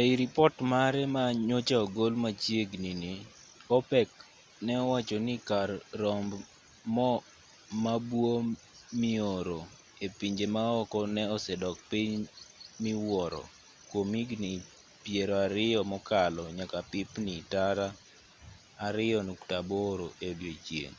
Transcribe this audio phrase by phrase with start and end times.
[0.00, 3.12] ei ripot mare ma nyocha ogol machiegni ni
[3.76, 4.10] opec
[4.64, 5.68] ne owacho ni kar
[6.00, 6.30] romb
[6.94, 7.10] mo
[7.84, 8.32] mabuo
[9.00, 9.60] mioro
[10.04, 12.20] e pinje maoko ne osedok piny
[12.82, 13.42] miwuoro
[13.88, 14.52] kwom higni
[15.02, 17.86] piero ariyo mokalo nyaka pipni tara
[18.94, 20.98] 2.8 e odiechieng'